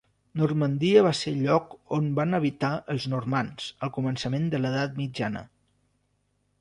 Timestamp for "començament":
3.99-4.49